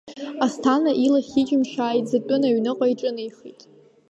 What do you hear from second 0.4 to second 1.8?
Асҭана илахь-иџьымшь